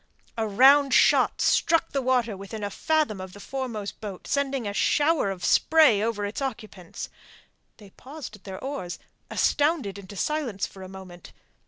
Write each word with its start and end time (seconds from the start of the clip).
A 0.35 0.47
round 0.47 0.95
shot 0.95 1.41
struck 1.41 1.91
the 1.91 2.01
water 2.01 2.35
within 2.35 2.63
a 2.63 2.71
fathom 2.71 3.21
of 3.21 3.33
the 3.33 3.39
foremost 3.39 4.01
boat, 4.01 4.25
sending 4.25 4.67
a 4.67 4.73
shower 4.73 5.29
of 5.29 5.45
spray 5.45 6.01
over 6.01 6.25
its 6.25 6.41
occupants. 6.41 7.07
They 7.77 7.91
paused 7.91 8.35
at 8.35 8.43
their 8.43 8.57
oars, 8.63 8.97
astounded 9.29 9.99
into 9.99 10.15
silence 10.15 10.65
for 10.65 10.81
a 10.81 10.89
moment. 10.89 11.33